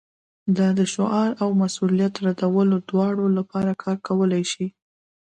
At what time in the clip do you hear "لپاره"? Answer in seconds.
3.37-3.71